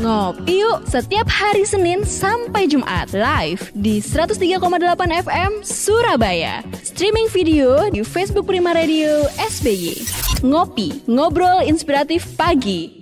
Ngopi 0.00 0.64
yuk 0.64 0.88
setiap 0.88 1.28
hari 1.28 1.60
Senin 1.68 2.08
sampai 2.08 2.64
Jumat 2.64 3.12
live 3.12 3.68
di 3.76 4.00
103,8 4.00 4.56
FM 4.96 5.60
Surabaya. 5.60 6.64
Streaming 6.80 7.28
video 7.28 7.84
di 7.92 8.00
Facebook 8.00 8.48
Prima 8.48 8.72
Radio 8.72 9.28
SBY. 9.36 10.00
Ngopi, 10.40 11.04
ngobrol 11.04 11.68
inspiratif 11.68 12.24
pagi. 12.32 12.96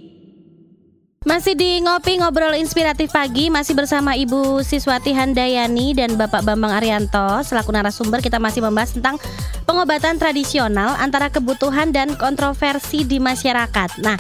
Masih 1.22 1.54
di 1.54 1.78
ngopi 1.86 2.18
ngobrol 2.18 2.58
inspiratif 2.58 3.14
pagi 3.14 3.46
masih 3.46 3.78
bersama 3.78 4.18
Ibu 4.18 4.66
Siswati 4.66 5.14
Handayani 5.14 5.94
dan 5.94 6.18
Bapak 6.18 6.42
Bambang 6.42 6.82
Arianto 6.82 7.46
selaku 7.46 7.70
narasumber 7.70 8.18
kita 8.18 8.42
masih 8.42 8.58
membahas 8.58 8.90
tentang 8.90 9.22
pengobatan 9.70 10.18
tradisional 10.18 10.98
antara 10.98 11.30
kebutuhan 11.30 11.94
dan 11.94 12.18
kontroversi 12.18 13.06
di 13.06 13.22
masyarakat. 13.22 14.02
Nah, 14.02 14.18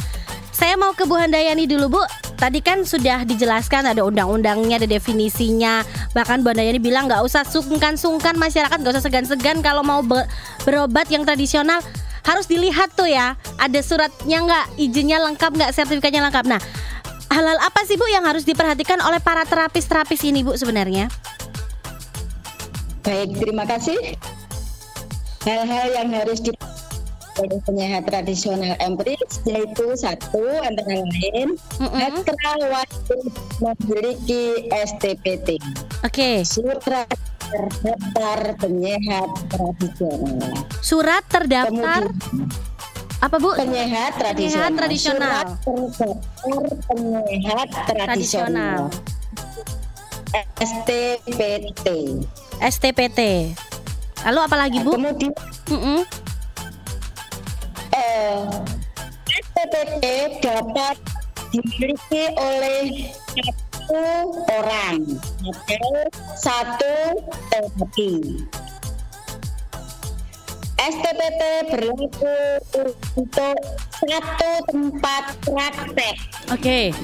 saya 0.58 0.74
mau 0.74 0.90
ke 0.90 1.06
Bu 1.06 1.14
Handayani 1.14 1.70
dulu 1.70 1.86
Bu. 1.86 2.02
Tadi 2.34 2.58
kan 2.58 2.82
sudah 2.82 3.22
dijelaskan 3.22 3.94
ada 3.94 4.02
undang-undangnya, 4.02 4.82
ada 4.82 4.90
definisinya. 4.90 5.86
Bahkan 6.18 6.42
Bu 6.42 6.50
Handayani 6.50 6.82
bilang 6.82 7.06
nggak 7.06 7.22
usah 7.22 7.46
sungkan-sungkan 7.46 8.34
masyarakat 8.34 8.74
nggak 8.74 8.98
usah 8.98 9.04
segan-segan 9.06 9.62
kalau 9.62 9.86
mau 9.86 10.02
ber 10.02 10.26
berobat 10.66 11.06
yang 11.14 11.22
tradisional 11.22 11.78
harus 12.26 12.50
dilihat 12.50 12.90
tuh 12.92 13.06
ya 13.06 13.38
ada 13.56 13.80
suratnya 13.80 14.38
nggak 14.44 14.64
izinnya 14.76 15.16
lengkap 15.22 15.48
nggak 15.48 15.72
sertifikatnya 15.72 16.20
lengkap 16.28 16.44
nah 16.44 16.60
hal-hal 17.32 17.56
apa 17.56 17.80
sih 17.88 17.96
Bu 17.96 18.04
yang 18.10 18.26
harus 18.28 18.44
diperhatikan 18.44 19.00
oleh 19.00 19.22
para 19.22 19.46
terapis-terapis 19.48 20.26
ini 20.28 20.44
Bu 20.44 20.58
sebenarnya? 20.58 21.08
Baik, 23.06 23.32
terima 23.40 23.64
kasih. 23.64 23.96
Hal-hal 25.46 25.86
yang 25.96 26.12
harus 26.12 26.44
di 26.44 26.52
oleh 27.38 27.58
penyehat 27.62 28.02
tradisional 28.04 28.74
empiris 28.82 29.38
yaitu 29.46 29.94
satu 29.94 30.42
antara 30.62 30.98
lain 31.06 31.54
Mm-mm. 31.78 31.98
Hatra 31.98 32.52
wajib 32.66 33.20
memiliki 33.62 34.66
STPT 34.70 35.62
Oke, 36.02 36.42
surat 36.42 37.06
terdaftar 37.48 38.40
penyehat 38.60 39.30
tradisional 39.48 40.52
surat 40.82 41.22
terdaftar 41.30 42.10
kemudian 42.10 42.50
apa 43.18 43.34
Bu? 43.42 43.50
penyehat 43.58 44.14
tradisional, 44.14 44.70
tradisional. 44.78 45.26
surat 45.26 45.48
terdaftar 45.66 46.62
penyehat 46.86 47.68
tradisional 47.86 48.80
STPT 50.58 51.86
STPT. 52.58 53.20
Lalu 54.26 54.38
apa 54.42 54.56
lagi 54.58 54.78
Bu? 54.82 54.98
kemudian 54.98 55.30
Mm-mm. 55.70 56.02
eh, 56.02 56.04
SPPT 59.28 60.04
dapat 60.38 60.96
dimiliki 61.50 62.24
oleh 62.38 63.10
satu 63.34 64.04
orang 64.54 65.02
atau 65.42 65.90
satu 66.38 66.94
terapi. 67.50 68.14
STPT 70.78 71.42
berlaku 71.74 72.36
untuk 73.18 73.56
satu 73.98 74.50
tempat 74.70 75.24
praktek. 75.42 76.16
Oke. 76.54 76.94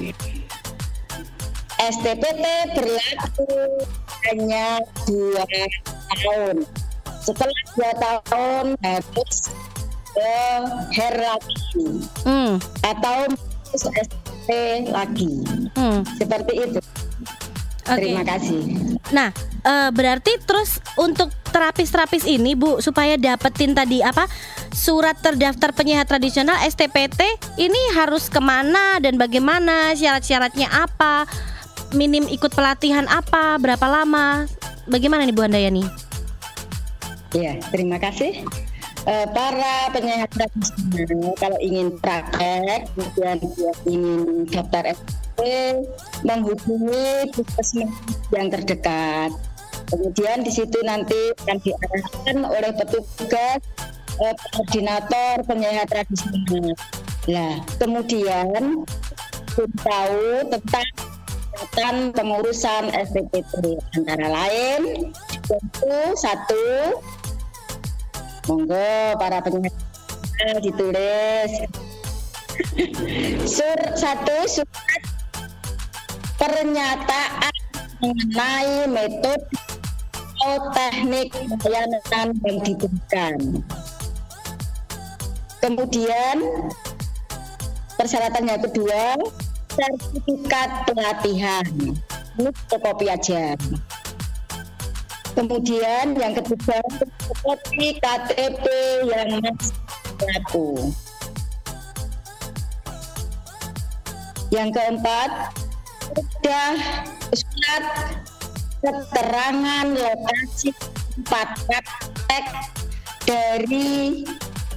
STPT 1.75 2.45
berlaku 2.71 3.51
hanya 4.31 4.79
dua 5.03 5.43
tahun. 6.15 6.63
Setelah 7.19 7.61
dua 7.75 7.91
tahun 7.99 8.65
harus 8.79 9.51
ke 10.15 10.31
hair 10.95 11.15
lagi 11.19 11.87
Hmm. 12.23 12.55
atau 12.79 13.27
STP 13.75 14.47
lagi. 14.87 15.43
Hmm. 15.75 16.07
Seperti 16.15 16.53
itu. 16.55 16.79
Oke. 17.85 18.01
Terima 18.01 18.25
kasih. 18.25 18.61
Nah, 19.13 19.29
eh, 19.61 19.89
berarti 19.93 20.41
terus 20.41 20.81
untuk 20.97 21.29
terapis-terapis 21.53 22.25
ini 22.25 22.57
Bu 22.57 22.81
supaya 22.81 23.13
dapetin 23.13 23.77
tadi 23.77 24.01
apa 24.01 24.25
surat 24.73 25.19
terdaftar 25.21 25.69
penyehat 25.71 26.09
tradisional 26.09 26.57
STPT 26.65 27.21
ini 27.61 27.77
harus 27.93 28.27
ke 28.27 28.41
mana 28.41 28.97
dan 28.97 29.21
bagaimana 29.21 29.93
syarat-syaratnya 29.93 30.65
apa 30.67 31.29
minim 31.93 32.25
ikut 32.25 32.51
pelatihan 32.51 33.05
apa 33.05 33.61
berapa 33.61 33.85
lama 33.85 34.49
bagaimana 34.89 35.21
nih 35.23 35.35
Bu 35.35 35.45
Handayani? 35.45 35.85
Ya, 37.35 37.59
terima 37.69 37.99
kasih. 37.99 38.47
Eh, 39.05 39.27
para 39.37 39.93
tradisional 39.93 41.37
kalau 41.37 41.57
ingin 41.61 41.93
praktek 42.01 42.89
kemudian 42.97 43.37
dia 43.37 43.71
ingin 43.85 44.49
daftar 44.49 44.83
SPP 44.97 45.39
menghubungi 46.25 47.29
puskesmas 47.37 47.93
yang 48.33 48.49
terdekat. 48.49 49.29
Kemudian 49.93 50.41
di 50.41 50.49
situ 50.49 50.81
nanti 50.81 51.37
akan 51.45 51.57
diarahkan 51.61 52.37
oleh 52.49 52.71
petugas 52.73 53.61
eh, 54.25 54.35
koordinator 54.57 55.35
penyehat 55.45 55.85
tradisional. 55.85 56.73
Nah, 57.29 57.61
kemudian 57.77 58.89
tahu 59.85 60.49
tentang 60.49 60.89
kegiatan 61.55 61.95
pengurusan 62.15 62.83
SPPT 62.91 63.79
antara 63.99 64.27
lain 64.31 65.11
yaitu 65.45 65.95
satu 66.17 66.65
monggo 68.45 69.17
para 69.17 69.41
penyehat 69.41 70.61
ditulis 70.61 71.51
sur 73.49 73.79
satu 73.97 74.37
surat 74.45 75.01
pernyataan 76.37 77.55
mengenai 78.03 78.85
metode 78.85 79.45
atau 80.45 80.61
teknik 80.77 81.33
pelayanan 81.57 82.27
yang 82.45 82.57
diberikan. 82.61 83.37
Kemudian 85.57 86.37
persyaratan 87.97 88.45
yang 88.45 88.61
kedua 88.61 89.17
sertifikat 89.73 90.69
pelatihan. 90.85 91.65
Ini 92.37 92.49
fotokopi 92.53 93.09
aja. 93.09 93.57
Kemudian 95.33 96.13
yang 96.13 96.37
ketiga 96.37 96.77
fotokopi 97.25 97.97
KTP 97.97 98.65
yang 99.09 99.41
masih 99.41 99.73
berlaku. 100.17 100.69
Yang 104.53 104.69
keempat 104.77 105.29
sudah 106.13 106.71
surat 107.33 107.85
keterangan 108.85 109.85
lokasi 109.89 110.69
tempat 111.17 111.47
praktek 111.65 112.45
dari 113.25 114.21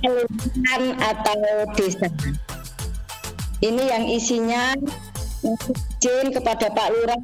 kelurahan 0.01 0.83
atau 1.05 1.39
desa. 1.77 2.09
Ini 3.59 3.83
yang 3.93 4.05
isinya 4.09 4.73
izin 5.43 6.33
kepada 6.33 6.71
Pak 6.73 6.89
Lurah 6.95 7.21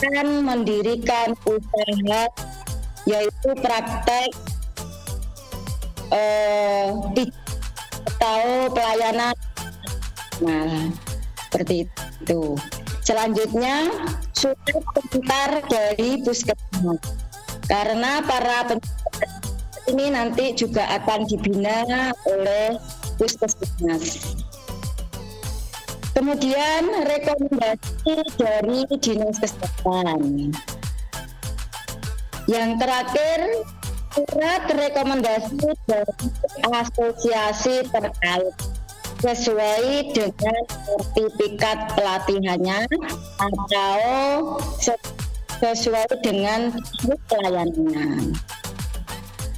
akan 0.00 0.26
mendirikan 0.48 1.36
usaha 1.44 2.22
yaitu 3.08 3.50
praktek 3.60 4.30
eh, 6.12 6.88
atau 8.20 8.68
pelayanan. 8.72 9.36
Nah 10.44 10.92
seperti 11.50 11.88
itu. 11.88 12.54
Selanjutnya 13.02 13.90
surat 14.36 14.60
pengantar 14.94 15.50
dari 15.66 16.22
puskesmas. 16.22 17.00
Karena 17.66 18.22
para 18.22 18.78
ini 19.90 20.14
nanti 20.14 20.54
juga 20.54 20.86
akan 20.94 21.26
dibina 21.26 22.14
oleh 22.30 22.78
puskesmas. 23.18 24.38
Kemudian 26.14 27.06
rekomendasi 27.06 28.14
dari 28.38 28.78
dinas 29.00 29.36
kesehatan. 29.42 30.52
Yang 32.50 32.70
terakhir 32.82 33.38
surat 34.10 34.62
rekomendasi 34.66 35.70
dari 35.86 36.26
asosiasi 36.74 37.86
terkait 37.94 38.54
sesuai 39.22 40.10
dengan 40.10 40.58
sertifikat 40.82 41.94
pelatihannya 41.94 42.90
atau 43.38 44.00
se- 44.82 45.04
sesuai 45.62 46.10
dengan 46.26 46.74
pelayanannya. 47.28 48.34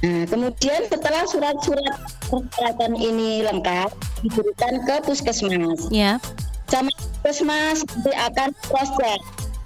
Nah, 0.03 0.23
kemudian 0.27 0.81
setelah 0.91 1.23
surat-surat 1.23 1.97
persyaratan 2.27 2.93
ini 2.99 3.39
lengkap 3.47 3.89
diberikan 4.19 4.83
ke 4.83 4.95
puskesmas. 5.07 5.87
Ya. 5.89 6.19
Sama 6.67 6.91
puskesmas 7.23 7.87
nanti 7.87 8.11
akan 8.11 8.49
proses. 8.67 9.21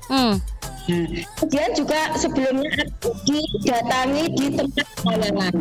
Hmm. 0.07 0.37
Nah, 0.87 1.03
kemudian 1.35 1.69
juga 1.75 1.99
sebelumnya 2.15 2.71
didatangi 3.27 4.23
di 4.39 4.45
tempat 4.55 4.87
pelayanan. 5.03 5.53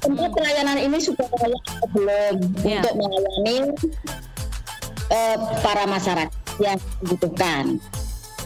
Tempat 0.00 0.30
pelayanan 0.32 0.78
ini 0.80 0.96
sudah 0.96 1.28
layak 1.28 1.62
atau 1.76 1.88
belum 1.92 2.34
Ya. 2.64 2.80
untuk 2.80 2.94
melayani 2.96 3.56
eh, 5.12 5.36
para 5.60 5.84
masyarakat. 5.84 6.32
yang 6.60 6.76
dibutuhkan. 7.00 7.80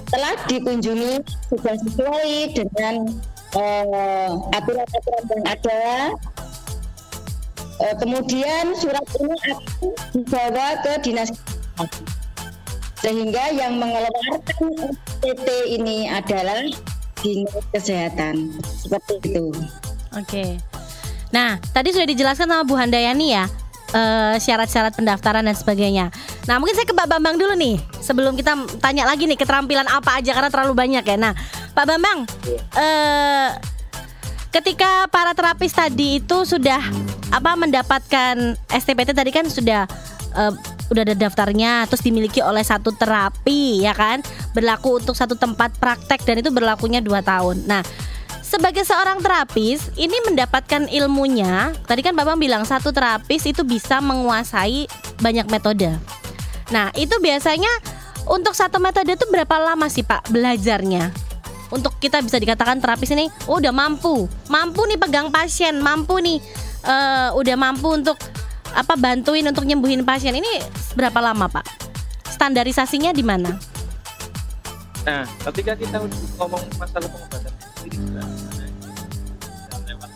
Setelah 0.06 0.38
dikunjungi 0.46 1.26
sudah 1.50 1.74
sesuai 1.74 2.54
dengan 2.54 2.94
eh, 3.58 4.30
aturan-aturan 4.54 5.22
yang 5.26 5.42
ada, 5.42 5.82
eh, 7.82 7.94
kemudian 7.98 8.78
surat 8.78 9.02
ini 9.18 9.34
akan 9.42 9.58
dibawa 10.14 10.66
ke 10.86 10.92
dinas 11.02 11.34
kesehatan. 11.34 12.15
Sehingga 13.06 13.54
yang 13.54 13.78
mengeluarkan 13.78 14.90
SPT 15.06 15.46
ini 15.78 16.10
adalah 16.10 16.66
dinas 17.22 17.62
kesehatan 17.70 18.50
seperti 18.66 19.22
itu. 19.30 19.54
Oke. 20.18 20.58
Nah, 21.30 21.62
tadi 21.70 21.94
sudah 21.94 22.10
dijelaskan 22.10 22.50
sama 22.50 22.66
Bu 22.66 22.74
Handayani 22.74 23.30
ya 23.30 23.46
eh, 23.94 24.34
syarat-syarat 24.42 24.98
pendaftaran 24.98 25.46
dan 25.46 25.54
sebagainya. 25.54 26.10
Nah, 26.50 26.58
mungkin 26.58 26.74
saya 26.74 26.82
ke 26.82 26.98
Pak 26.98 27.06
Bambang 27.06 27.38
dulu 27.38 27.54
nih 27.54 27.78
sebelum 28.02 28.34
kita 28.34 28.58
tanya 28.82 29.06
lagi 29.06 29.30
nih 29.30 29.38
keterampilan 29.38 29.86
apa 29.86 30.18
aja 30.18 30.34
karena 30.34 30.50
terlalu 30.50 30.74
banyak 30.74 31.06
ya. 31.06 31.14
Nah, 31.14 31.32
Pak 31.78 31.86
Bambang, 31.86 32.26
eh, 32.74 33.48
ketika 34.50 35.06
para 35.14 35.30
terapis 35.30 35.70
tadi 35.70 36.18
itu 36.18 36.42
sudah 36.42 36.82
apa 37.30 37.54
mendapatkan 37.54 38.58
STPT 38.66 39.14
tadi 39.14 39.30
kan 39.30 39.46
sudah 39.46 39.86
eh, 40.34 40.54
udah 40.90 41.02
ada 41.02 41.14
daftarnya 41.18 41.86
terus 41.90 42.02
dimiliki 42.02 42.38
oleh 42.38 42.62
satu 42.62 42.94
terapi 42.94 43.82
ya 43.82 43.92
kan 43.96 44.22
berlaku 44.54 45.02
untuk 45.02 45.18
satu 45.18 45.34
tempat 45.34 45.74
praktek 45.76 46.22
dan 46.22 46.40
itu 46.40 46.50
berlakunya 46.54 47.02
dua 47.02 47.20
tahun. 47.20 47.66
Nah, 47.66 47.82
sebagai 48.46 48.86
seorang 48.86 49.18
terapis 49.18 49.90
ini 49.98 50.14
mendapatkan 50.22 50.86
ilmunya 50.86 51.74
tadi 51.84 52.00
kan 52.06 52.14
Bapak 52.14 52.38
bilang 52.38 52.62
satu 52.62 52.94
terapis 52.94 53.42
itu 53.50 53.66
bisa 53.66 53.98
menguasai 53.98 54.86
banyak 55.18 55.50
metode. 55.50 55.90
Nah, 56.70 56.90
itu 56.98 57.14
biasanya 57.22 57.70
untuk 58.26 58.54
satu 58.58 58.82
metode 58.82 59.14
itu 59.14 59.26
berapa 59.30 59.54
lama 59.58 59.86
sih 59.86 60.02
Pak 60.02 60.30
belajarnya? 60.34 61.14
Untuk 61.66 61.98
kita 61.98 62.22
bisa 62.22 62.38
dikatakan 62.38 62.78
terapis 62.78 63.10
ini 63.10 63.26
oh, 63.50 63.58
udah 63.58 63.74
mampu, 63.74 64.30
mampu 64.46 64.86
nih 64.86 64.98
pegang 64.98 65.34
pasien, 65.34 65.82
mampu 65.82 66.22
nih 66.22 66.38
eh, 66.86 67.30
udah 67.34 67.56
mampu 67.58 67.90
untuk 67.90 68.18
apa 68.76 68.92
bantuin 68.94 69.40
untuk 69.42 69.64
nyembuhin 69.64 70.04
pasien. 70.04 70.36
Ini 70.36 70.60
berapa 70.92 71.16
lama 71.18 71.48
Pak? 71.48 71.64
Standarisasinya 72.28 73.10
di 73.10 73.24
mana? 73.24 73.56
Nah, 75.02 75.24
ketika 75.48 75.72
kita 75.72 75.96
ngomong 76.36 76.60
masalah 76.76 77.08
pengobatan 77.08 77.52
sendiri 77.72 77.96
juga, 77.96 78.20
nah, 78.20 79.80
lewat. 79.86 80.10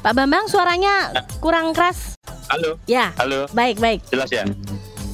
Pak 0.00 0.12
Bambang 0.12 0.44
suaranya 0.48 0.94
kurang 1.38 1.70
keras. 1.70 2.18
Halo, 2.50 2.76
Ya, 2.84 3.14
halo, 3.16 3.46
baik 3.52 3.78
baik. 3.78 4.00
jelas 4.10 4.28
ya. 4.28 4.42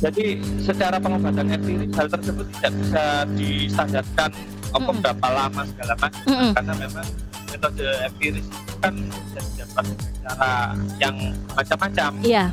Jadi 0.00 0.40
secara 0.58 0.96
pengobatan 0.96 1.44
empiris 1.46 1.92
hal 1.92 2.08
tersebut 2.08 2.48
tidak 2.56 2.72
bisa 2.74 3.04
distandarkan 3.36 4.30
apa 4.70 4.80
Mm-mm. 4.80 5.02
berapa 5.02 5.28
lama 5.28 5.62
segala 5.66 5.94
macam 5.98 6.22
Mm-mm. 6.24 6.50
karena 6.56 6.72
memang 6.78 7.06
metode 7.46 7.86
empiris 8.00 8.46
itu 8.46 8.74
kan 8.80 8.94
bisa 8.96 9.38
didapat 9.44 9.84
dengan 9.84 10.12
cara 10.24 10.52
yang 10.96 11.16
macam-macam 11.52 12.10
Iya. 12.22 12.44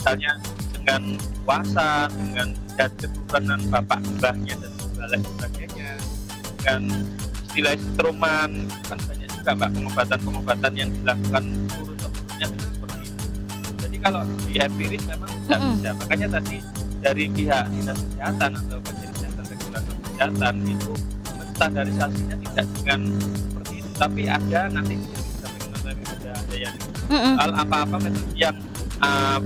Misalnya 0.00 0.32
dengan 0.72 1.02
puasa 1.44 2.08
dengan 2.08 2.48
dan 2.80 2.90
keturunan 2.96 3.60
bapak 3.68 4.00
mbahnya 4.16 4.56
dan 4.56 5.20
sebagainya 5.20 5.90
dengan 6.56 6.82
istilah 7.44 7.76
instrumen 7.76 8.50
kan 8.88 8.98
banyak 9.04 9.28
juga 9.28 9.50
mbak 9.60 9.70
pengobatan-pengobatan 9.76 10.72
yang 10.72 10.88
dilakukan 10.88 11.44
turun 11.76 11.96
temurunnya 12.00 12.46
seperti 12.48 12.98
itu 13.04 13.26
jadi 13.76 13.96
kalau 14.00 14.20
di 14.48 14.54
empiris 14.56 15.04
memang 15.04 15.30
tidak 15.44 15.60
Mm-mm. 15.60 15.72
bisa 15.76 15.90
makanya 16.00 16.28
tadi 16.40 16.56
dari 17.04 17.24
pihak 17.28 17.64
dinas 17.76 17.98
kesehatan 18.00 18.50
atau 18.56 18.78
badan 18.80 19.08
kesehatan 19.12 19.44
regulator 19.52 19.94
kesehatan 20.00 20.54
itu 20.64 20.92
standarisasinya 21.60 22.36
tidak 22.40 22.66
dengan 22.80 23.00
seperti 23.20 23.74
itu 23.84 23.88
tapi 24.00 24.22
ada 24.32 24.60
nanti 24.72 24.94
disampaikan 24.96 25.76
oleh 25.84 25.94
Bunda 26.00 26.32
Dayani 26.48 26.80
Mm-mm. 27.12 27.34
hal 27.36 27.50
apa-apa 27.52 27.96
metode 28.00 28.32
yang 28.32 28.56
uh, 29.04 29.40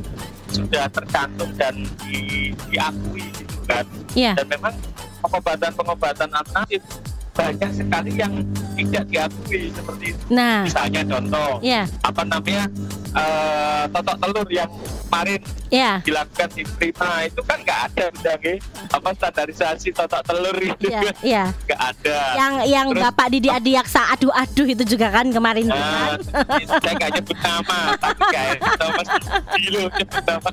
sudah 0.54 0.86
tercantum 0.86 1.50
dan 1.58 1.74
di, 2.06 2.54
diakui 2.70 3.26
gitu 3.34 3.58
kan 3.66 3.82
Iya. 4.14 4.38
dan 4.38 4.46
memang 4.46 4.74
pengobatan-pengobatan 5.18 6.30
alternatif 6.30 6.80
banyak 7.34 7.70
sekali 7.72 8.10
yang 8.14 8.32
tidak 8.74 9.04
diakui 9.06 9.62
seperti 9.68 10.04
itu 10.10 10.22
Nah, 10.30 10.62
misalnya 10.62 11.02
contoh 11.04 11.50
ya, 11.60 11.82
apa 12.00 12.22
namanya 12.22 12.64
uh, 13.12 13.84
totok 13.88 14.16
telur 14.16 14.46
yang 14.48 14.70
kemarin 15.04 15.40
ya, 15.68 15.98
dilakukan 16.00 16.48
di 16.50 16.62
Prima 16.64 17.10
itu 17.22 17.40
kan 17.40 17.58
nggak 17.60 17.80
ada 17.90 18.04
udah 18.12 18.34
nggih. 18.36 18.58
apa 18.88 19.08
standarisasi 19.12 19.88
totok 19.90 20.22
telur 20.22 20.56
itu 20.56 20.86
ya, 20.86 21.00
ya. 21.20 21.44
nggak 21.64 21.80
ada 21.84 22.18
Yang 22.34 22.54
yang 22.68 22.86
Terus- 22.88 23.02
Bapak 23.04 23.26
Didi 23.28 23.48
Adiaksa 23.48 24.02
aduh-aduh 24.08 24.66
itu 24.68 24.84
juga 24.86 25.06
kan 25.12 25.26
kemarin 25.28 25.66
Nah, 25.66 25.76
kan. 25.76 26.18
saya 26.76 26.94
nggak 26.94 27.10
nyebut 27.12 27.38
nama, 27.40 27.78
tapi 27.96 28.22
kayak 28.28 28.54
gitu 28.62 28.86
nyebut 29.90 30.22
nama. 30.24 30.50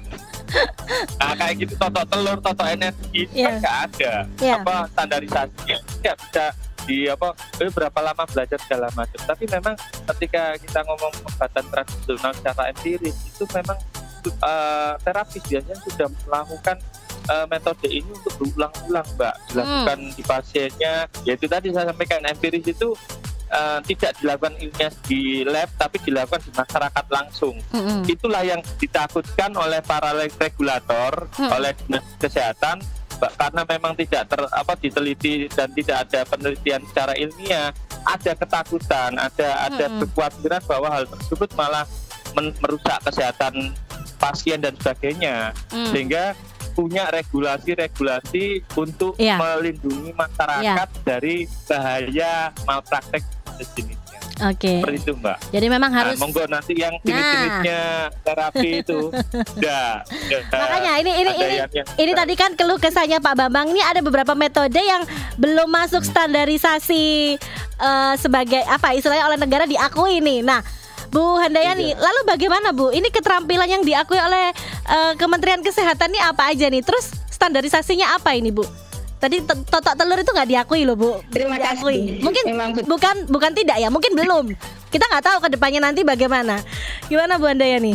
Nah 1.14 1.32
kayak 1.34 1.54
gitu 1.58 1.74
totok 1.78 2.06
telur, 2.08 2.38
totok 2.38 2.68
energi 2.70 3.22
Iya. 3.32 3.48
kan 3.48 3.54
nggak 3.58 3.78
ada 3.86 4.14
Iya. 4.38 4.56
apa 4.60 4.76
standarisasinya 4.92 5.78
nggak 6.02 6.16
bisa 6.20 6.46
di 6.86 7.06
apa 7.08 7.34
eh, 7.62 7.72
berapa 7.72 8.00
lama 8.02 8.24
belajar 8.26 8.60
segala 8.62 8.88
macam. 8.94 9.20
Tapi 9.22 9.44
memang 9.48 9.76
ketika 10.16 10.58
kita 10.58 10.80
ngomong 10.86 11.12
pengobatan 11.22 11.66
tradisional 11.70 12.32
secara 12.34 12.64
empiris 12.70 13.18
itu 13.28 13.44
memang 13.54 13.78
eh, 14.26 14.94
terapis 15.02 15.42
biasanya 15.46 15.78
sudah 15.82 16.08
melakukan 16.28 16.78
eh, 17.30 17.46
metode 17.50 17.88
ini 17.90 18.10
untuk 18.10 18.34
berulang-ulang, 18.38 19.08
Mbak. 19.18 19.36
Dilakukan 19.54 20.00
di 20.18 20.24
pasiennya, 20.26 20.94
yaitu 21.26 21.46
tadi 21.46 21.70
saya 21.74 21.90
sampaikan 21.94 22.22
empiris 22.26 22.66
itu 22.66 22.94
eh, 23.52 23.80
tidak 23.86 24.12
dilakukan 24.22 24.54
ilmiah 24.62 24.94
di 25.06 25.44
lab, 25.44 25.70
tapi 25.78 25.98
dilakukan 26.02 26.42
di 26.46 26.52
masyarakat 26.56 27.06
langsung. 27.12 27.56
Mm-mm. 27.74 28.08
Itulah 28.08 28.42
yang 28.46 28.62
ditakutkan 28.80 29.52
oleh 29.58 29.82
para 29.86 30.14
regulator, 30.18 31.28
Hmm. 31.38 31.52
oleh 31.52 31.72
dinas 31.76 32.04
kesehatan, 32.20 32.80
karena 33.30 33.62
memang 33.64 33.94
tidak 33.94 34.26
ter, 34.28 34.42
apa 34.42 34.74
diteliti 34.76 35.46
dan 35.48 35.70
tidak 35.72 36.10
ada 36.10 36.26
penelitian 36.26 36.82
secara 36.90 37.14
ilmiah, 37.14 37.70
ada 38.02 38.32
ketakutan, 38.34 39.12
ada 39.16 39.50
ada 39.62 39.86
Hmm. 39.86 40.00
kekhawatiran 40.02 40.62
bahwa 40.66 40.88
hal 40.90 41.06
tersebut 41.06 41.50
malah 41.54 41.86
men- 42.34 42.56
merusak 42.58 42.98
kesehatan 43.06 43.76
pasien 44.18 44.58
dan 44.58 44.74
sebagainya 44.76 45.50
Mm. 45.70 45.90
sehingga 45.90 46.24
punya 46.72 47.10
regulasi-regulasi 47.12 48.64
untuk 48.74 49.14
Iya. 49.18 49.36
melindungi 49.36 50.14
masyarakat 50.14 50.90
dari 51.04 51.44
bahaya 51.68 52.34
malpraktek 52.64 53.22
sejenisnya. 53.60 54.01
Oke. 54.44 54.82
Seperti 54.82 54.98
itu, 55.00 55.14
Mbak. 55.14 55.38
Jadi 55.50 55.68
memang 55.68 55.92
Nah, 55.92 56.00
harus 56.02 56.18
monggo 56.18 56.42
nanti 56.46 56.74
yang 56.74 56.94
Nah. 56.94 57.06
jenis-jenisnya 57.06 57.82
terapi 58.22 58.70
itu. 58.80 59.00
Dah. 59.64 60.02
Makanya 60.50 60.92
ini 60.98 61.12
ini 61.16 61.32
ini 61.32 61.56
yang- 61.56 61.72
yang- 61.72 61.90
ini 61.96 62.12
tadi 62.12 62.34
kan 62.34 62.52
keluh 62.54 62.76
kesahnya 62.76 63.18
Pak 63.18 63.36
Bambang 63.36 63.70
ini 63.70 63.80
ada 63.80 64.00
beberapa 64.00 64.34
metode 64.34 64.78
yang 64.78 65.06
belum 65.36 65.68
masuk 65.68 66.02
standarisasi 66.02 67.38
eh, 67.78 68.14
sebagai 68.16 68.62
apa 68.64 68.94
istilahnya 68.94 69.26
oleh 69.26 69.38
negara 69.38 69.66
diakui 69.66 70.20
nih. 70.20 70.42
Nah, 70.42 70.62
Bu 71.08 71.20
Handayani, 71.36 71.92
Iya. 71.92 72.00
lalu 72.00 72.20
bagaimana 72.26 72.72
Bu? 72.72 72.90
Ini 72.90 73.10
keterampilan 73.10 73.68
yang 73.68 73.84
diakui 73.84 74.16
oleh 74.16 74.54
eh, 74.88 75.14
Kementerian 75.16 75.60
Kesehatan 75.60 76.10
ini 76.10 76.20
apa 76.20 76.48
aja 76.48 76.66
nih? 76.66 76.82
Terus 76.82 77.10
standarisasinya 77.28 78.16
apa 78.16 78.32
ini 78.32 78.50
Bu? 78.50 78.64
Tadi 79.22 79.38
to- 79.46 79.66
totok 79.70 79.94
telur 79.94 80.18
itu 80.18 80.34
nggak 80.34 80.50
diakui 80.50 80.82
loh 80.82 80.98
Bu. 80.98 81.22
Terima 81.30 81.56
Diakui. 81.56 82.18
kasih. 82.18 82.26
Mungkin 82.26 82.44
Memang 82.50 82.70
betul. 82.74 82.90
bukan 82.90 83.16
bukan 83.30 83.52
tidak 83.54 83.78
ya, 83.78 83.94
mungkin 83.94 84.18
belum. 84.18 84.46
Kita 84.90 85.06
nggak 85.06 85.24
tahu 85.24 85.38
ke 85.46 85.50
depannya 85.54 85.80
nanti 85.80 86.02
bagaimana. 86.02 86.58
Gimana 87.06 87.38
Bu 87.38 87.46
Handayani? 87.46 87.94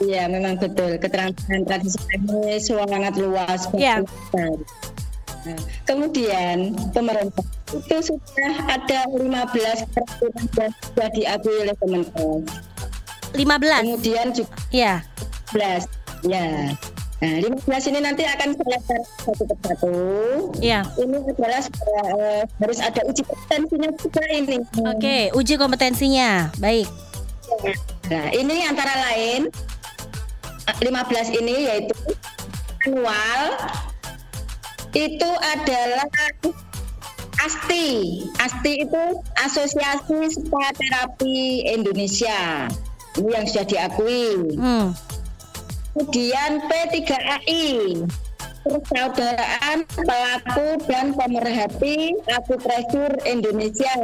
Iya, 0.00 0.30
memang 0.30 0.56
betul. 0.56 0.96
Keterampilan 0.96 1.60
tradisional 1.66 2.16
ini 2.40 2.56
sangat 2.56 3.14
luas. 3.18 3.60
Iya. 3.74 4.00
Nah, 4.32 5.58
kemudian 5.84 6.72
pemerintah 6.94 7.44
itu 7.68 7.96
sudah 8.08 8.52
ada 8.70 9.00
15 9.10 9.84
keterampilan 9.90 10.32
yang 10.56 10.72
sudah 10.86 11.08
diakui 11.12 11.56
oleh 11.60 11.74
Kemenkes. 11.82 12.42
15. 13.34 13.82
Kemudian 13.84 14.26
juga 14.32 14.54
Ya. 14.70 14.94
15. 15.52 15.84
Ya. 16.24 16.46
Nah, 17.20 17.36
15 17.36 17.92
ini 17.92 18.00
nanti 18.00 18.24
akan 18.24 18.56
saya 18.56 18.78
satu 19.20 19.44
persatu. 19.44 19.92
Iya. 20.56 20.88
Ini 20.96 21.16
adalah 21.20 21.60
eh, 21.60 22.42
harus 22.48 22.78
ada 22.80 23.04
uji 23.04 23.22
kompetensinya 23.28 23.90
juga 24.00 24.24
ini. 24.32 24.56
Oke, 24.88 25.18
uji 25.36 25.54
kompetensinya. 25.60 26.48
Baik. 26.56 26.88
Nah, 28.08 28.32
ini 28.32 28.64
antara 28.64 28.96
lain 29.12 29.52
eh, 30.64 30.76
15 30.80 31.38
ini 31.44 31.56
yaitu 31.68 31.92
manual 32.88 33.40
itu 34.96 35.30
adalah 35.44 36.08
ASTI. 37.44 38.24
ASTI 38.40 38.72
itu 38.88 39.02
Asosiasi 39.44 40.40
Spa 40.40 40.72
Terapi 40.72 41.68
Indonesia. 41.68 42.64
Ini 43.20 43.28
yang 43.28 43.44
sudah 43.44 43.66
diakui. 43.68 44.56
Hmm. 44.56 44.96
Kemudian 45.90 46.62
P3AI. 46.70 47.66
Persaudaraan 48.60 49.88
Pelaku 49.88 50.68
dan 50.84 51.16
Pemerhati 51.16 52.12
Akupresur 52.28 53.10
Indonesia. 53.24 53.96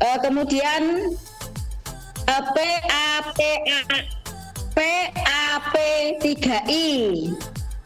Uh, 0.00 0.18
kemudian 0.18 1.14
uh, 2.26 2.42
PAPA 2.50 3.52
PAP 4.74 5.74
3I 6.24 6.88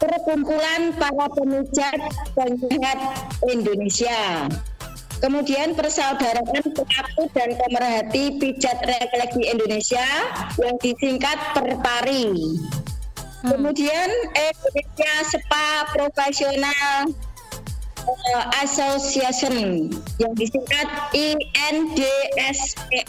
Perkumpulan 0.01 0.95
Para 0.97 1.27
Pemijat 1.29 1.99
Penyehat 2.33 2.99
Indonesia. 3.45 4.49
Kemudian 5.23 5.71
persaudaraan 5.79 6.43
pelaku 6.75 7.23
dan 7.31 7.55
pemerhati 7.55 8.35
pijat 8.35 8.83
refleksi 8.83 9.47
Indonesia 9.47 10.03
yang 10.59 10.75
disingkat 10.83 11.39
Perpari. 11.55 12.35
Hmm. 13.45 13.55
Kemudian 13.55 14.09
Indonesia 14.35 15.13
Spa 15.23 15.87
Profesional 15.95 17.15
uh, 18.05 18.45
Association 18.65 19.87
yang 20.19 20.33
disingkat 20.35 20.87
INDSPA. 21.15 23.05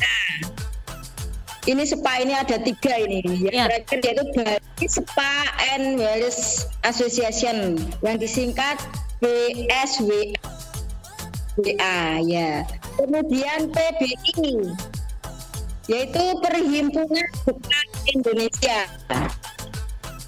Ini 1.66 1.82
SPA 1.82 2.22
ini 2.22 2.30
ada 2.30 2.62
tiga 2.62 2.94
ini. 3.02 3.26
Yang 3.26 3.50
yeah. 3.50 3.66
terakhir 3.66 3.98
yaitu 4.06 4.22
Bali 4.38 4.86
Spa 4.86 5.50
and 5.74 5.98
Wellness 5.98 6.70
Association 6.86 7.82
yang 8.06 8.22
disingkat 8.22 8.78
BSWA. 9.18 10.55
Ya. 12.20 12.64
Kemudian 12.96 13.72
PBI 13.72 14.76
yaitu 15.86 16.24
Perhimpunan 16.42 17.26
Dokter 17.46 17.84
Indonesia. 18.10 18.80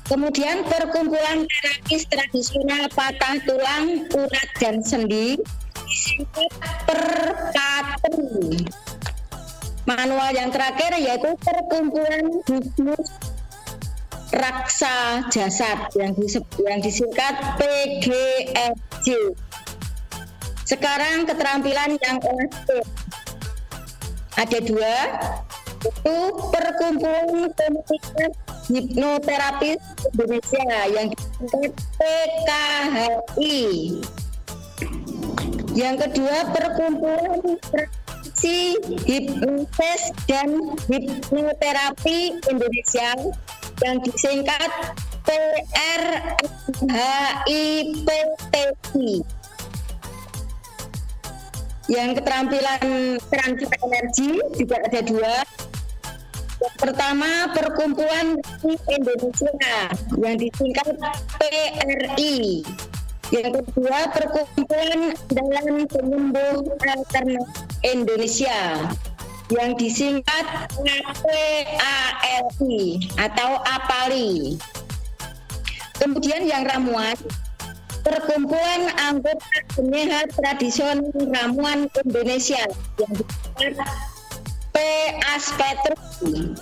Kemudian 0.09 0.65
perkumpulan 0.65 1.45
terapis 1.45 2.09
tradisional 2.09 2.89
patah 2.97 3.37
tulang, 3.45 4.09
urat 4.09 4.49
dan 4.57 4.81
sendi 4.81 5.37
disingkat 5.85 6.53
perkatu. 6.89 8.17
Manual 9.85 10.31
yang 10.33 10.49
terakhir 10.49 10.97
yaitu 10.97 11.37
perkumpulan 11.45 12.25
bisnis 12.49 13.09
raksa 14.33 15.25
jasad 15.33 15.89
yang, 15.97 16.13
yang 16.65 16.81
disingkat 16.81 17.35
PGSJ. 17.57 19.09
Sekarang 20.69 21.25
keterampilan 21.25 21.97
yang 21.97 22.21
terakhir 22.21 22.85
ada 24.37 24.59
dua, 24.61 24.97
itu 25.81 26.17
perkumpulan 26.53 27.49
komunitas 27.57 28.37
hipnoterapis 28.69 29.81
Indonesia 30.13 30.69
yang 30.93 31.09
disingkat 31.09 31.73
PKHI. 31.97 33.65
Yang 35.73 35.97
kedua 36.05 36.53
perkumpulan 36.53 37.41
praktisi 37.73 38.77
hipnosis 39.09 40.13
dan 40.29 40.77
hipnoterapi 40.85 42.45
Indonesia 42.45 43.17
yang 43.89 44.05
disingkat 44.05 44.69
PRHIPTI. 47.01 47.79
Yang 51.89 52.21
keterampilan 52.21 53.17
transfer 53.33 53.81
energi 53.81 54.37
juga 54.61 54.77
ada 54.85 55.01
dua, 55.01 55.41
yang 56.59 56.77
pertama 56.77 57.49
Perkumpulan 57.57 58.37
Indonesia 58.93 59.89
yang 60.21 60.37
disingkat 60.37 60.89
PRI. 61.41 62.61
Yang 63.33 63.49
kedua 63.65 63.99
Perkumpulan 64.13 65.17
Dalam 65.33 65.89
Penyembuh 65.89 66.77
Alternatif 66.77 67.49
Indonesia 67.81 68.85
yang 69.49 69.73
disingkat 69.81 70.45
APALI 71.81 73.01
atau 73.17 73.51
APALI. 73.65 74.61
Kemudian 75.97 76.45
yang 76.45 76.69
ramuan 76.69 77.17
Perkumpulan 78.09 78.89
Anggota 78.97 79.59
Penyehat 79.77 80.33
Tradisional 80.33 81.13
Ramuan 81.13 81.93
Indonesia 81.93 82.65
yang 82.97 83.13
disingkat 83.13 83.77
Aspetrum. 85.37 86.57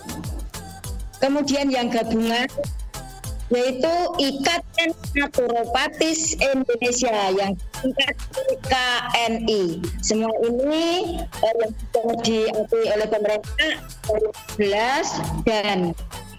Kemudian 1.23 1.71
yang 1.71 1.87
gabungan 1.87 2.50
yaitu 3.47 3.95
Ikatan 4.19 4.91
Naturopatis 5.15 6.35
Indonesia 6.43 7.15
yang 7.31 7.55
tingkat 7.79 8.19
KNI. 8.67 9.87
Semua 10.03 10.35
ini 10.43 11.23
eh, 11.23 11.55
yang 11.62 12.11
diakui 12.26 12.85
oleh 12.91 13.07
pemerintah 13.07 13.71
2011 14.59 15.47
dan 15.47 15.95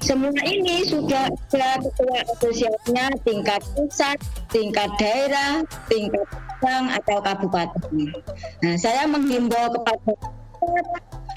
semua 0.08 0.32
ini 0.48 0.88
sudah 0.88 1.28
ada 1.28 1.84
ketua 1.84 2.24
asosiasinya 2.32 3.12
tingkat 3.28 3.60
pusat, 3.76 4.16
tingkat 4.48 4.88
daerah, 4.96 5.68
tingkat 5.92 6.24
bank 6.64 6.96
atau 7.04 7.20
kabupaten. 7.20 8.16
Nah, 8.64 8.76
saya 8.80 9.04
menghimbau 9.04 9.68
kepada 9.76 10.16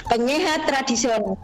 penyehat 0.07 0.71
tradisional 0.71 1.35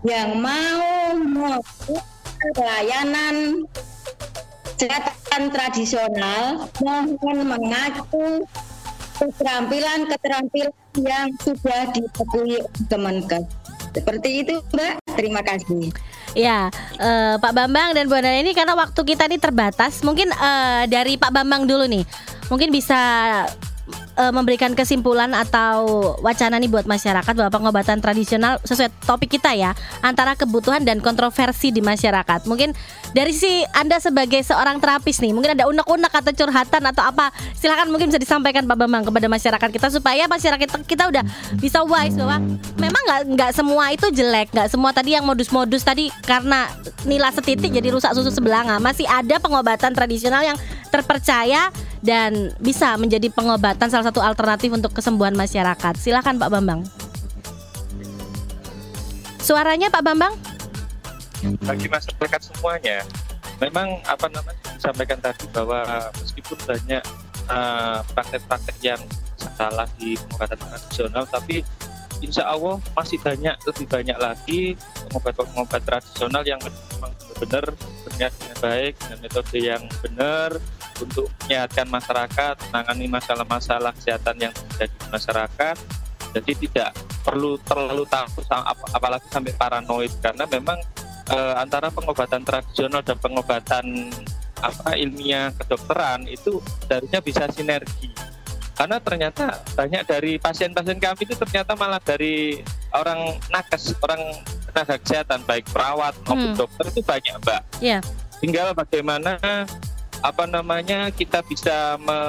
yang 0.00 0.40
mau 0.40 1.12
melakukan 1.12 2.08
pelayanan 2.56 3.68
kesehatan 4.80 5.52
tradisional 5.52 6.72
mohon 6.80 7.38
mengacu 7.44 8.48
keterampilan-keterampilan 9.20 10.72
yang 11.04 11.28
sudah 11.44 11.92
diakui 11.92 12.64
Kemenkes. 12.88 13.44
Seperti 13.92 14.46
itu, 14.46 14.64
Mbak. 14.72 14.94
Terima 15.18 15.44
kasih. 15.44 15.92
Ya, 16.30 16.70
uh, 17.02 17.34
Pak 17.42 17.52
Bambang 17.52 17.90
dan 17.90 18.06
Bu 18.06 18.14
Nana 18.14 18.38
ini 18.38 18.54
karena 18.54 18.78
waktu 18.78 19.02
kita 19.02 19.26
ini 19.26 19.42
terbatas, 19.42 20.06
mungkin 20.06 20.30
uh, 20.30 20.86
dari 20.86 21.18
Pak 21.18 21.34
Bambang 21.34 21.66
dulu 21.66 21.90
nih, 21.90 22.06
mungkin 22.46 22.70
bisa 22.70 22.98
uh, 24.20 24.32
memberikan 24.32 24.76
kesimpulan 24.76 25.32
atau 25.32 26.12
wacana 26.20 26.60
nih 26.60 26.68
buat 26.68 26.84
masyarakat 26.84 27.32
bahwa 27.32 27.48
pengobatan 27.48 28.04
tradisional 28.04 28.60
sesuai 28.60 28.92
topik 29.08 29.40
kita 29.40 29.56
ya 29.56 29.72
antara 30.04 30.36
kebutuhan 30.36 30.84
dan 30.84 31.00
kontroversi 31.00 31.72
di 31.72 31.80
masyarakat. 31.80 32.44
Mungkin 32.44 32.76
dari 33.16 33.32
si 33.32 33.64
Anda 33.72 33.96
sebagai 33.98 34.44
seorang 34.44 34.78
terapis 34.78 35.24
nih, 35.24 35.32
mungkin 35.32 35.56
ada 35.56 35.64
unek-unek 35.66 36.12
atau 36.12 36.32
curhatan 36.36 36.82
atau 36.92 37.02
apa, 37.08 37.32
silakan 37.56 37.88
mungkin 37.88 38.12
bisa 38.12 38.20
disampaikan 38.20 38.68
Pak 38.68 38.76
Bambang 38.76 39.08
kepada 39.08 39.26
masyarakat 39.26 39.68
kita 39.72 39.88
supaya 39.88 40.28
masyarakat 40.28 40.68
kita 40.84 41.08
udah 41.08 41.24
bisa 41.58 41.80
wise 41.88 42.14
bahwa 42.20 42.36
memang 42.76 43.02
nggak 43.08 43.20
nggak 43.34 43.50
semua 43.56 43.90
itu 43.90 44.06
jelek, 44.12 44.52
nggak 44.52 44.68
semua 44.68 44.92
tadi 44.92 45.16
yang 45.16 45.24
modus-modus 45.24 45.82
tadi 45.82 46.12
karena 46.28 46.68
nilai 47.08 47.32
setitik 47.32 47.72
jadi 47.72 47.88
rusak 47.88 48.12
susu 48.12 48.28
sebelanga. 48.28 48.76
Masih 48.78 49.08
ada 49.08 49.40
pengobatan 49.40 49.96
tradisional 49.96 50.44
yang 50.44 50.58
terpercaya 50.90 51.70
dan 52.00 52.52
bisa 52.60 52.96
menjadi 52.96 53.28
pengobatan 53.28 53.88
salah 53.92 54.08
satu 54.08 54.24
alternatif 54.24 54.72
untuk 54.72 54.92
kesembuhan 54.96 55.36
masyarakat. 55.36 55.94
Silakan 56.00 56.40
Pak 56.40 56.50
Bambang. 56.52 56.80
Suaranya 59.40 59.88
Pak 59.92 60.02
Bambang? 60.04 60.34
Bagi 61.64 61.88
masyarakat 61.88 62.40
semuanya, 62.52 63.00
memang 63.60 64.00
apa 64.04 64.28
namanya 64.28 64.60
disampaikan 64.76 65.16
tadi 65.20 65.48
bahwa 65.52 65.80
meskipun 66.20 66.56
banyak 66.68 67.02
uh, 67.48 68.04
praktek-praktek 68.12 68.76
yang 68.84 69.00
salah 69.56 69.88
di 69.96 70.20
pengobatan 70.28 70.60
tradisional, 70.60 71.24
tapi 71.24 71.64
insya 72.20 72.44
Allah 72.48 72.76
masih 72.92 73.16
banyak 73.20 73.56
lebih 73.64 73.86
banyak 73.88 74.18
lagi 74.20 74.76
pengobat-pengobat 75.08 75.82
tradisional 75.84 76.44
yang 76.44 76.60
memang 76.60 77.12
benar-benar 77.16 77.64
berniat 78.04 78.32
dengan 78.36 78.56
baik 78.60 78.92
dengan 79.00 79.18
metode 79.24 79.58
yang 79.58 79.82
benar 80.04 80.50
untuk 81.00 81.26
menyehatkan 81.44 81.86
masyarakat, 81.88 82.54
menangani 82.68 83.06
masalah-masalah 83.08 83.90
kesehatan 83.96 84.36
yang 84.36 84.52
terjadi 84.52 84.92
di 84.92 85.06
masyarakat. 85.08 85.76
Jadi 86.30 86.52
tidak 86.68 86.90
perlu 87.26 87.58
terlalu 87.66 88.04
takut 88.06 88.46
apalagi 88.94 89.26
sampai 89.32 89.50
paranoid 89.56 90.12
karena 90.22 90.46
memang 90.46 90.78
e, 91.26 91.38
antara 91.58 91.90
pengobatan 91.90 92.46
tradisional 92.46 93.02
dan 93.02 93.18
pengobatan 93.18 94.14
apa 94.60 94.94
ilmiah 94.94 95.50
kedokteran 95.56 96.28
itu 96.30 96.60
seharusnya 96.86 97.20
bisa 97.24 97.48
sinergi. 97.50 98.29
Karena 98.80 98.96
ternyata 98.96 99.60
banyak 99.76 100.08
dari 100.08 100.40
pasien-pasien 100.40 100.96
kami 100.96 101.28
itu 101.28 101.36
ternyata 101.36 101.76
malah 101.76 102.00
dari 102.00 102.64
orang 102.96 103.36
nakes, 103.52 103.92
orang 104.00 104.40
tenaga 104.72 104.96
kesehatan 105.04 105.44
baik 105.44 105.68
perawat 105.68 106.16
maupun 106.24 106.56
hmm. 106.56 106.60
dokter 106.64 106.84
itu 106.88 107.00
banyak, 107.04 107.34
Mbak. 107.44 107.62
Yeah. 107.84 108.00
Tinggal 108.40 108.72
bagaimana 108.72 109.36
apa 110.24 110.44
namanya 110.48 111.12
kita 111.12 111.44
bisa 111.44 112.00
me, 112.00 112.20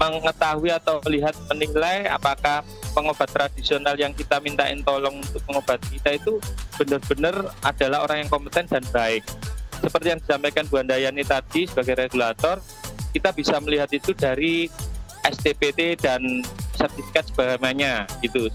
mengetahui 0.00 0.72
atau 0.72 1.04
melihat 1.04 1.36
menilai 1.52 2.08
apakah 2.08 2.64
pengobat 2.96 3.28
tradisional 3.28 4.00
yang 4.00 4.16
kita 4.16 4.40
mintain 4.40 4.80
tolong 4.80 5.20
untuk 5.20 5.44
pengobat 5.44 5.84
kita 5.92 6.16
itu 6.16 6.40
benar-benar 6.80 7.52
adalah 7.60 8.08
orang 8.08 8.24
yang 8.24 8.30
kompeten 8.32 8.64
dan 8.64 8.84
baik. 8.88 9.20
seperti 9.80 10.12
yang 10.12 10.20
disampaikan 10.20 10.68
Bu 10.68 10.76
Andayani 10.76 11.24
tadi 11.24 11.64
sebagai 11.64 12.04
regulator, 12.04 12.60
kita 13.16 13.32
bisa 13.32 13.56
melihat 13.64 13.88
itu 13.88 14.12
dari 14.12 14.68
STPT 15.28 16.00
dan 16.00 16.44
sertifikat 16.76 17.28
sebagainya 17.28 18.08
gitu. 18.24 18.48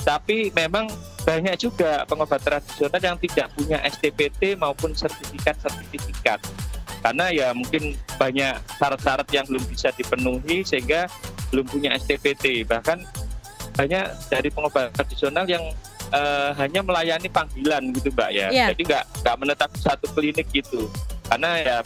Tapi 0.00 0.48
memang 0.56 0.88
banyak 1.28 1.56
juga 1.60 2.08
pengobat 2.08 2.40
tradisional 2.40 3.00
yang 3.00 3.16
tidak 3.20 3.52
punya 3.52 3.78
STPT 3.84 4.56
maupun 4.56 4.96
sertifikat-sertifikat. 4.96 6.40
Karena 7.00 7.32
ya 7.32 7.48
mungkin 7.52 7.96
banyak 8.16 8.60
syarat-syarat 8.76 9.28
yang 9.32 9.44
belum 9.48 9.64
bisa 9.68 9.92
dipenuhi 9.92 10.64
sehingga 10.64 11.08
belum 11.52 11.68
punya 11.68 11.96
STPT. 11.96 12.64
Bahkan 12.64 12.98
banyak 13.76 14.04
dari 14.28 14.48
pengobat 14.52 14.92
tradisional 14.96 15.44
yang 15.48 15.64
uh, 16.12 16.52
hanya 16.56 16.80
melayani 16.84 17.28
panggilan 17.28 17.92
gitu 17.96 18.12
Mbak 18.12 18.30
ya. 18.32 18.48
Yeah. 18.52 18.68
Jadi 18.72 18.82
nggak 18.88 19.04
nggak 19.24 19.36
menetap 19.40 19.70
satu 19.80 20.06
klinik 20.12 20.48
gitu. 20.52 20.88
Karena 21.28 21.50
ya 21.60 21.76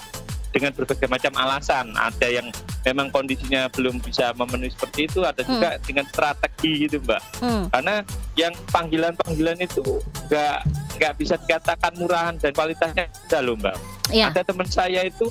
dengan 0.54 0.70
berbagai 0.70 1.10
macam 1.10 1.34
alasan. 1.34 1.90
Ada 1.98 2.30
yang 2.30 2.46
memang 2.86 3.10
kondisinya 3.10 3.66
belum 3.74 3.98
bisa 3.98 4.30
memenuhi 4.38 4.70
seperti 4.70 5.10
itu, 5.10 5.26
ada 5.26 5.42
juga 5.42 5.74
hmm. 5.74 5.82
dengan 5.82 6.04
strategi 6.06 6.86
gitu, 6.86 7.02
Mbak. 7.02 7.22
Hmm. 7.42 7.64
Karena 7.74 7.96
yang 8.38 8.54
panggilan-panggilan 8.70 9.58
itu 9.58 9.82
nggak 10.30 10.58
nggak 10.94 11.12
bisa 11.18 11.34
dikatakan 11.42 11.92
murahan 11.98 12.38
dan 12.38 12.54
kualitasnya 12.54 13.10
ada 13.10 13.38
loh, 13.42 13.58
Mbak. 13.58 13.76
Yeah. 14.14 14.30
Ada 14.30 14.46
teman 14.46 14.70
saya 14.70 15.02
itu 15.02 15.26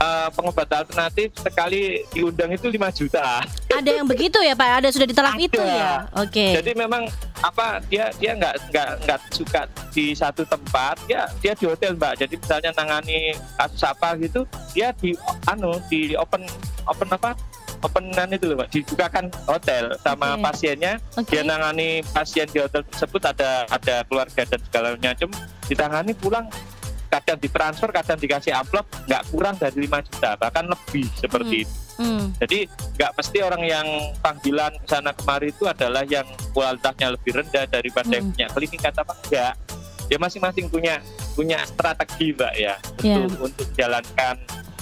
uh, 0.00 0.28
pengobat 0.32 0.68
alternatif 0.72 1.32
sekali 1.38 2.04
diundang 2.12 2.52
itu 2.52 2.68
5 2.68 2.98
juta. 2.98 3.44
Ada 3.72 3.90
yang 4.02 4.06
begitu 4.08 4.38
ya 4.40 4.56
Pak? 4.56 4.70
Ada 4.84 4.88
sudah 4.92 5.06
ditelap 5.08 5.36
itu 5.36 5.60
ya? 5.60 6.08
Oke. 6.16 6.32
Okay. 6.32 6.50
Jadi 6.60 6.70
memang 6.76 7.08
apa 7.44 7.84
dia 7.92 8.08
dia 8.16 8.32
nggak 8.32 8.72
nggak 8.72 8.90
nggak 9.04 9.20
suka 9.28 9.68
di 9.92 10.16
satu 10.16 10.40
tempat 10.48 10.96
ya 11.04 11.28
dia 11.44 11.52
di 11.52 11.68
hotel 11.68 11.92
mbak 11.92 12.16
jadi 12.16 12.32
misalnya 12.32 12.70
nangani 12.72 13.36
kasus 13.60 13.84
apa 13.84 14.16
gitu 14.16 14.48
dia 14.72 14.88
di 14.96 15.12
anu 15.44 15.76
di 15.92 16.16
open 16.16 16.48
open 16.88 17.08
apa 17.12 17.36
openan 17.84 18.28
itu 18.32 18.48
loh, 18.48 18.56
Pak. 18.64 18.68
Dibukakan 18.72 19.24
hotel 19.44 19.92
sama 20.00 20.36
okay. 20.36 20.42
pasiennya. 20.42 20.92
Okay. 21.16 21.30
Dia 21.38 21.42
nangani 21.44 22.00
pasien 22.12 22.46
di 22.48 22.58
hotel 22.62 22.82
tersebut 22.88 23.22
ada 23.24 23.68
ada 23.68 24.02
keluarga 24.08 24.42
dan 24.48 24.60
segala 24.64 24.88
macam. 24.96 25.30
Ditangani 25.66 26.12
pulang 26.14 26.46
kadang 27.06 27.38
ditransfer 27.38 27.90
kadang 27.90 28.18
dikasih 28.18 28.52
amplop 28.54 28.86
nggak 29.06 29.22
kurang 29.30 29.54
dari 29.56 29.86
5 29.86 30.06
juta 30.10 30.30
bahkan 30.38 30.64
lebih 30.66 31.06
seperti 31.16 31.56
hmm. 31.56 31.64
itu 31.64 31.76
hmm. 32.02 32.26
jadi 32.42 32.58
nggak 32.98 33.10
pasti 33.16 33.38
orang 33.42 33.62
yang 33.64 33.86
panggilan 34.20 34.72
sana 34.84 35.12
kemari 35.16 35.50
itu 35.50 35.64
adalah 35.66 36.02
yang 36.06 36.26
kualitasnya 36.52 37.14
lebih 37.14 37.32
rendah 37.42 37.64
daripada 37.70 38.10
hmm. 38.10 38.16
yang 38.16 38.26
punya 38.32 38.46
klinik 38.52 38.80
kata 38.82 39.00
apa 39.02 39.14
enggak 39.26 39.54
ya 40.06 40.16
masing-masing 40.22 40.66
punya 40.70 40.94
punya 41.34 41.58
strategi 41.66 42.30
mbak 42.30 42.54
ya 42.54 42.74
yeah. 43.02 43.26
untuk 43.26 43.50
untuk 43.50 43.68
jalankan 43.74 44.36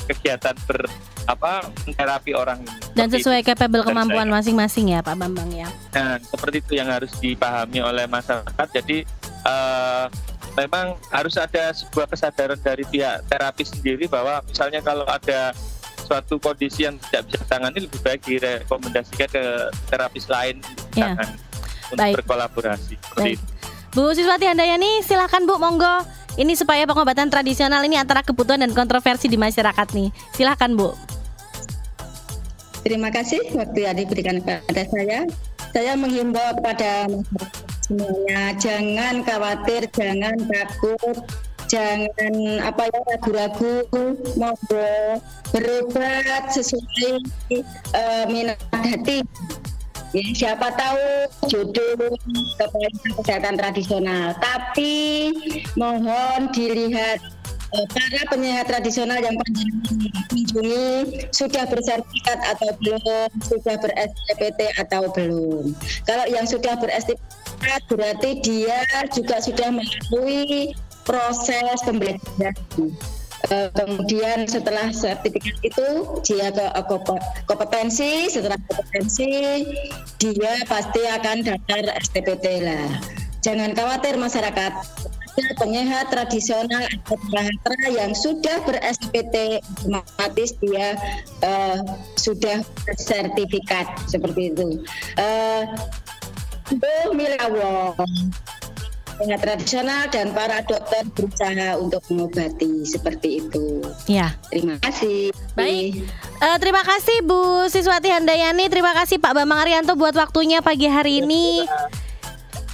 kegiatan 0.04 0.56
ber 0.68 0.84
apa 1.24 1.64
terapi 1.88 2.36
orang 2.36 2.60
ini. 2.60 2.76
Dan 2.92 3.08
sesuai 3.08 3.40
itu. 3.40 3.48
capable 3.48 3.84
kemampuan 3.84 4.28
masing-masing 4.28 4.92
ya 4.92 5.00
Pak 5.00 5.16
Bambang 5.16 5.48
ya. 5.50 5.68
Dan 5.88 6.20
seperti 6.20 6.60
itu 6.60 6.72
yang 6.76 6.92
harus 6.92 7.10
dipahami 7.16 7.80
oleh 7.80 8.04
masyarakat. 8.04 8.66
Jadi 8.76 9.08
uh, 9.48 10.06
memang 10.54 10.94
harus 11.10 11.34
ada 11.34 11.74
sebuah 11.74 12.06
kesadaran 12.06 12.58
dari 12.62 12.86
pihak 12.86 13.26
terapi 13.26 13.66
sendiri 13.66 14.06
bahwa 14.06 14.40
misalnya 14.46 14.80
kalau 14.80 15.06
ada 15.06 15.50
suatu 16.04 16.36
kondisi 16.38 16.84
yang 16.84 17.00
tidak 17.08 17.32
bisa 17.32 17.38
ditangani 17.42 17.78
lebih 17.88 18.00
baik 18.04 18.20
direkomendasikan 18.22 19.28
ke 19.32 19.44
terapis 19.88 20.24
lain 20.28 20.60
ya. 20.94 21.16
untuk 21.90 21.98
baik. 21.98 22.14
berkolaborasi. 22.20 22.94
Baik. 23.16 23.38
Bu 23.94 24.10
Siswati 24.10 24.50
Handayani, 24.50 25.06
silakan 25.06 25.46
Bu, 25.46 25.56
monggo. 25.56 26.02
Ini 26.34 26.58
supaya 26.58 26.82
pengobatan 26.82 27.30
tradisional 27.30 27.78
ini 27.86 27.94
antara 27.94 28.26
kebutuhan 28.26 28.58
dan 28.58 28.74
kontroversi 28.74 29.30
di 29.30 29.38
masyarakat 29.38 29.94
nih. 29.94 30.10
Silakan 30.34 30.74
Bu. 30.74 30.90
Terima 32.82 33.08
kasih 33.08 33.40
waktu 33.54 33.86
yang 33.86 33.96
diberikan 33.96 34.42
kepada 34.42 34.82
saya. 34.90 35.24
Saya 35.70 35.94
menghimbau 35.94 36.58
kepada 36.58 37.06
masyarakat 37.08 37.73
semuanya. 37.84 38.56
Jangan 38.56 39.20
khawatir 39.28 39.84
jangan 39.92 40.36
takut 40.48 41.16
jangan 41.68 42.34
apa 42.64 42.82
ya 42.88 43.00
ragu-ragu. 43.12 43.74
Mau 44.36 44.56
berobat 45.52 46.52
sesuai 46.52 47.20
uh, 47.92 48.24
minat 48.28 48.60
hati. 48.72 49.20
Ya, 50.14 50.22
siapa 50.30 50.70
tahu 50.78 51.26
jodoh 51.50 52.14
kepada 52.54 52.88
kesehatan 53.18 53.54
tradisional. 53.58 54.30
Tapi 54.38 55.34
mohon 55.74 56.54
dilihat 56.54 57.18
Eh, 57.74 57.86
para 57.90 58.22
penyehat 58.30 58.70
tradisional 58.70 59.18
yang 59.18 59.34
kunjungi 60.30 61.26
sudah 61.34 61.66
bersertifikat 61.66 62.38
atau 62.54 62.70
belum, 62.78 63.28
sudah 63.42 63.74
ber 63.82 63.90
STPT 63.98 64.70
atau 64.78 65.10
belum. 65.10 65.74
Kalau 66.06 66.24
yang 66.30 66.46
sudah 66.46 66.78
ber 66.78 66.86
STPT 67.64 67.82
berarti 67.88 68.30
dia 68.44 68.78
juga 69.12 69.40
sudah 69.40 69.68
melalui 69.72 70.72
proses 71.04 71.80
pembelajaran. 71.84 72.56
Uh, 73.52 73.68
kemudian 73.76 74.48
setelah 74.48 74.88
sertifikat 74.88 75.52
itu 75.60 75.88
dia 76.24 76.48
ke 76.48 76.64
kompetensi, 77.44 78.32
setelah 78.32 78.56
kompetensi 78.72 79.28
dia 80.16 80.64
pasti 80.64 81.04
akan 81.04 81.44
daftar 81.44 81.92
STPT 82.00 82.64
lah. 82.64 82.88
Jangan 83.44 83.76
khawatir 83.76 84.16
masyarakat, 84.16 84.72
penyehat 85.60 86.08
tradisional 86.08 86.84
atau 86.88 87.16
bahatra 87.28 87.76
yang 87.90 88.12
sudah 88.14 88.62
ber-SPT 88.64 89.60
otomatis 89.82 90.54
dia 90.62 90.96
uh, 91.42 91.78
sudah 92.16 92.62
sertifikat 92.96 93.86
seperti 94.06 94.54
itu. 94.54 94.80
Uh, 95.18 95.68
penyehat 99.14 99.42
tradisional 99.46 100.10
dan 100.10 100.34
para 100.34 100.60
dokter 100.66 101.06
berusaha 101.14 101.78
untuk 101.78 102.02
mengobati 102.10 102.82
seperti 102.82 103.46
itu. 103.46 103.82
Ya. 104.10 104.34
Terima 104.50 104.76
kasih. 104.82 105.30
Baik. 105.54 106.02
Uh, 106.42 106.58
terima 106.58 106.82
kasih 106.82 107.22
Bu 107.22 107.70
Siswati 107.70 108.10
Handayani. 108.10 108.66
Terima 108.66 108.90
kasih 108.92 109.22
Pak 109.22 109.32
Bambang 109.38 109.62
Arianto 109.62 109.94
buat 109.94 110.14
waktunya 110.18 110.58
pagi 110.60 110.90
hari 110.90 111.22
ini. 111.22 111.62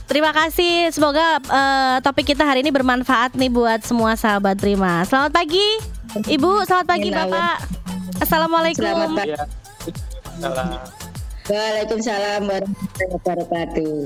Terima 0.08 0.34
kasih. 0.34 0.90
Semoga 0.90 1.38
uh, 1.46 1.96
topik 2.02 2.34
kita 2.34 2.42
hari 2.42 2.66
ini 2.66 2.74
bermanfaat 2.74 3.38
nih 3.38 3.52
buat 3.52 3.86
semua 3.86 4.18
sahabat 4.18 4.58
Prima. 4.58 5.06
Selamat 5.06 5.30
pagi, 5.30 5.78
Ibu. 6.26 6.66
Selamat 6.66 6.86
pagi, 6.88 7.08
Bapak. 7.14 7.56
Assalamualaikum. 8.18 8.82
Selamat 8.82 9.10
pagi. 9.14 10.98
Waalaikumsalam 11.50 12.46
warahmatullahi 12.46 13.10
wabarakatuh. 13.18 13.98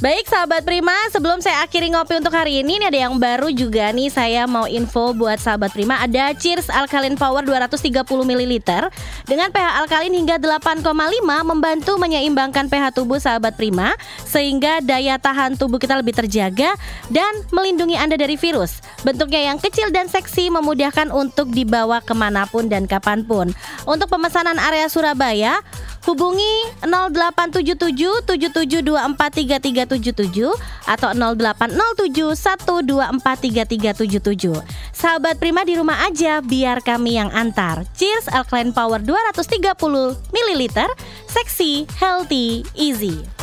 Baik 0.00 0.24
sahabat 0.24 0.64
Prima, 0.64 0.96
sebelum 1.12 1.38
saya 1.44 1.62
akhiri 1.62 1.92
ngopi 1.92 2.16
untuk 2.16 2.32
hari 2.32 2.64
ini, 2.64 2.80
ini 2.80 2.88
ada 2.88 2.96
yang 2.96 3.20
baru 3.20 3.52
juga 3.52 3.92
nih 3.92 4.08
saya 4.08 4.48
mau 4.48 4.64
info 4.64 5.12
buat 5.12 5.36
sahabat 5.36 5.70
Prima. 5.76 6.00
Ada 6.00 6.32
Cheers 6.32 6.72
Alkaline 6.72 7.14
Power 7.14 7.44
230 7.44 8.02
ml 8.02 8.54
dengan 9.28 9.52
pH 9.52 9.68
alkalin 9.84 10.16
hingga 10.16 10.40
8,5 10.40 10.82
membantu 11.44 11.92
menyeimbangkan 12.00 12.66
pH 12.72 12.98
tubuh 12.98 13.20
sahabat 13.20 13.54
Prima 13.54 13.92
sehingga 14.24 14.80
daya 14.80 15.20
tahan 15.20 15.60
tubuh 15.60 15.76
kita 15.76 15.94
lebih 16.00 16.16
terjaga 16.16 16.72
dan 17.12 17.30
melindungi 17.52 17.94
Anda 17.94 18.16
dari 18.16 18.34
virus. 18.40 18.80
Bentuknya 19.04 19.54
yang 19.54 19.60
kecil 19.60 19.92
dan 19.92 20.08
seksi 20.08 20.48
memudahkan 20.48 21.12
untuk 21.12 21.52
dibawa 21.52 22.00
ke 22.00 22.16
mana 22.16 22.48
pun 22.48 22.66
dan 22.66 22.88
kapan 22.88 23.22
pun. 23.22 23.52
Untuk 23.84 24.08
pemesanan 24.08 24.56
area 24.56 24.88
Surabaya, 24.90 25.62
hubungi 26.06 26.62
0877 26.82 28.26
772433 28.26 30.50
atau 30.86 31.10
0807 31.14 33.02
Sahabat 34.92 35.38
Prima 35.38 35.64
di 35.66 35.76
rumah 35.78 36.06
aja 36.06 36.40
biar 36.42 36.82
kami 36.82 37.14
yang 37.18 37.30
antar. 37.34 37.84
Cheers 37.98 38.28
Alkaline 38.30 38.72
Power 38.74 39.00
230 39.02 40.16
ml, 40.30 40.62
seksi, 41.26 41.86
healthy, 41.98 42.62
easy. 42.78 43.41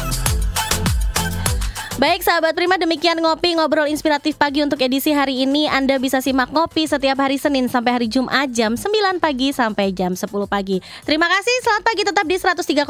Baik 2.00 2.24
sahabat 2.24 2.56
Prima 2.56 2.80
demikian 2.80 3.20
ngopi 3.20 3.60
ngobrol 3.60 3.84
inspiratif 3.92 4.40
pagi 4.40 4.64
untuk 4.64 4.80
edisi 4.80 5.12
hari 5.12 5.44
ini. 5.44 5.68
Anda 5.68 6.00
bisa 6.00 6.24
simak 6.24 6.48
ngopi 6.48 6.88
setiap 6.88 7.20
hari 7.20 7.36
Senin 7.36 7.68
sampai 7.68 7.92
hari 7.92 8.08
Jumat 8.08 8.56
jam 8.56 8.80
9 8.80 9.20
pagi 9.20 9.52
sampai 9.52 9.92
jam 9.92 10.16
10 10.16 10.32
pagi. 10.48 10.80
Terima 11.04 11.28
kasih 11.28 11.52
selamat 11.60 11.84
pagi 11.84 12.08
tetap 12.08 12.24
di 12.24 12.40
103,8 12.40 12.88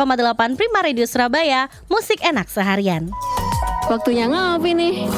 Prima 0.53 0.85
Radio 0.85 1.09
Surabaya 1.09 1.73
Musik 1.89 2.21
enak 2.21 2.53
seharian. 2.53 3.09
Waktunya 3.89 4.29
ngopi 4.29 4.77
nih. 4.77 5.09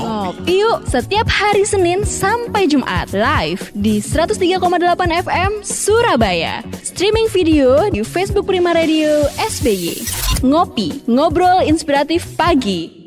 Ngopi 0.00 0.56
yuk 0.64 0.88
setiap 0.88 1.28
hari 1.28 1.68
Senin 1.68 2.08
sampai 2.08 2.64
Jumat 2.64 3.12
live 3.12 3.68
di 3.76 4.00
103,8 4.00 4.56
FM 5.28 5.60
Surabaya. 5.60 6.64
Streaming 6.80 7.28
video 7.28 7.84
di 7.92 8.00
Facebook 8.00 8.48
Prima 8.48 8.72
Radio 8.72 9.28
SBY 9.36 9.92
Ngopi, 10.40 11.04
ngobrol 11.04 11.68
inspiratif 11.68 12.24
pagi 12.40 13.05